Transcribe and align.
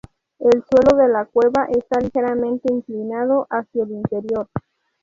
El 0.39 0.63
suelo 0.63 0.97
de 0.97 1.09
la 1.13 1.25
cueva 1.25 1.65
está 1.69 1.99
ligeramente 1.99 2.73
inclinado 2.73 3.45
hacia 3.51 3.83
el 3.83 3.91
interior. 3.91 4.49